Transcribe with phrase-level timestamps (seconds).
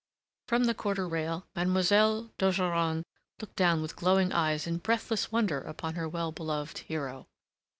[0.47, 3.03] From the quarter rail Mademoiselle d'Ogeron
[3.39, 7.27] looked down with glowing eyes in breathless wonder upon her well beloved hero.